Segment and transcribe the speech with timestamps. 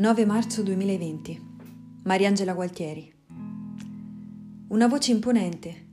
[0.00, 1.48] 9 marzo 2020.
[2.04, 3.12] Mariangela Gualtieri.
[4.68, 5.88] Una voce imponente,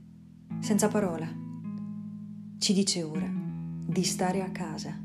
[0.60, 1.30] senza parola,
[2.56, 4.98] ci dice ora di stare a casa,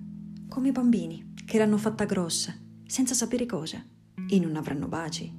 [0.47, 2.55] come i bambini che l'hanno fatta grossa,
[2.85, 3.85] senza sapere cosa,
[4.29, 5.29] e non avranno baci,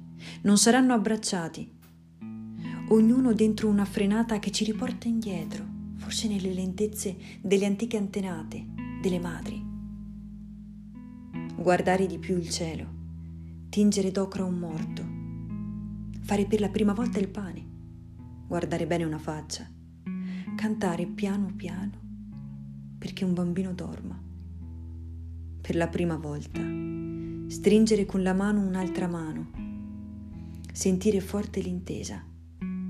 [0.43, 1.67] non saranno abbracciati.
[2.89, 8.63] Ognuno dentro una frenata che ci riporta indietro, forse nelle lentezze delle antiche antenate,
[9.01, 9.59] delle madri.
[11.55, 12.94] Guardare di più il cielo
[13.75, 15.03] tingere d'ocra un morto,
[16.21, 17.65] fare per la prima volta il pane,
[18.47, 19.69] guardare bene una faccia,
[20.55, 21.91] cantare piano piano
[22.97, 24.17] perché un bambino dorma.
[25.59, 26.61] Per la prima volta,
[27.49, 29.49] stringere con la mano un'altra mano,
[30.71, 32.25] sentire forte l'intesa,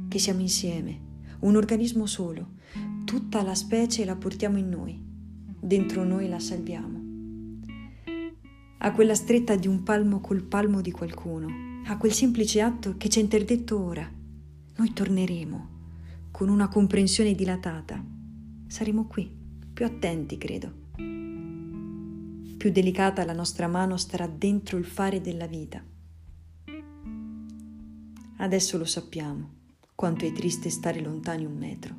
[0.07, 0.99] che siamo insieme,
[1.39, 2.57] un organismo solo,
[3.05, 5.03] tutta la specie la portiamo in noi,
[5.59, 7.04] dentro noi la salviamo
[8.85, 13.09] a quella stretta di un palmo col palmo di qualcuno, a quel semplice atto che
[13.09, 14.07] ci ha interdetto ora.
[14.75, 15.69] Noi torneremo
[16.29, 17.99] con una comprensione dilatata.
[18.67, 19.27] Saremo qui,
[19.73, 20.71] più attenti, credo.
[22.57, 25.83] Più delicata la nostra mano starà dentro il fare della vita.
[28.37, 29.49] Adesso lo sappiamo,
[29.95, 31.95] quanto è triste stare lontani un metro.